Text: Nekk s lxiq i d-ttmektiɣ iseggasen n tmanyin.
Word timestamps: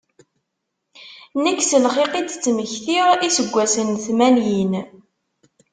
Nekk 1.43 1.61
s 1.63 1.71
lxiq 1.83 2.13
i 2.19 2.21
d-ttmektiɣ 2.27 3.07
iseggasen 3.27 3.87
n 3.95 4.01
tmanyin. 4.05 4.73